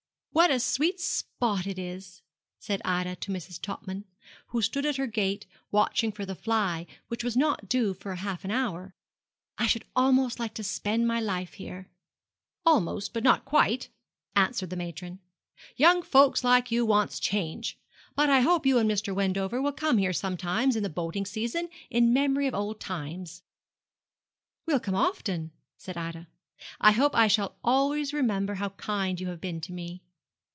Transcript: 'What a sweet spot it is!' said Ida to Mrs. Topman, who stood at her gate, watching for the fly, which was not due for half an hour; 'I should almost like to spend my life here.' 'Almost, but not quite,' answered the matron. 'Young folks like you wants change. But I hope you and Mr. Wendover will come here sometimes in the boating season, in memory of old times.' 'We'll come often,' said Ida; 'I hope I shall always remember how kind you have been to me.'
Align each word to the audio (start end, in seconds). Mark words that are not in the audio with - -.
'What 0.33 0.49
a 0.49 0.61
sweet 0.61 1.01
spot 1.01 1.67
it 1.67 1.77
is!' 1.77 2.21
said 2.57 2.81
Ida 2.85 3.17
to 3.17 3.33
Mrs. 3.33 3.61
Topman, 3.61 4.05
who 4.47 4.61
stood 4.61 4.85
at 4.85 4.95
her 4.95 5.05
gate, 5.05 5.45
watching 5.71 6.09
for 6.09 6.25
the 6.25 6.35
fly, 6.35 6.87
which 7.09 7.21
was 7.21 7.35
not 7.35 7.67
due 7.67 7.93
for 7.93 8.15
half 8.15 8.45
an 8.45 8.49
hour; 8.49 8.95
'I 9.57 9.67
should 9.67 9.83
almost 9.93 10.39
like 10.39 10.53
to 10.53 10.63
spend 10.63 11.05
my 11.05 11.19
life 11.19 11.55
here.' 11.55 11.89
'Almost, 12.65 13.11
but 13.13 13.25
not 13.25 13.43
quite,' 13.43 13.89
answered 14.33 14.69
the 14.69 14.77
matron. 14.77 15.19
'Young 15.75 16.01
folks 16.01 16.45
like 16.45 16.71
you 16.71 16.85
wants 16.85 17.19
change. 17.19 17.77
But 18.15 18.29
I 18.29 18.39
hope 18.39 18.65
you 18.65 18.77
and 18.77 18.89
Mr. 18.89 19.13
Wendover 19.13 19.61
will 19.61 19.73
come 19.73 19.97
here 19.97 20.13
sometimes 20.13 20.77
in 20.77 20.83
the 20.83 20.89
boating 20.89 21.25
season, 21.25 21.67
in 21.89 22.13
memory 22.13 22.47
of 22.47 22.55
old 22.55 22.79
times.' 22.79 23.43
'We'll 24.65 24.79
come 24.79 24.95
often,' 24.95 25.51
said 25.75 25.97
Ida; 25.97 26.29
'I 26.79 26.91
hope 26.93 27.15
I 27.17 27.27
shall 27.27 27.57
always 27.65 28.13
remember 28.13 28.55
how 28.55 28.69
kind 28.69 29.19
you 29.19 29.27
have 29.27 29.41
been 29.41 29.59
to 29.59 29.73
me.' 29.73 30.01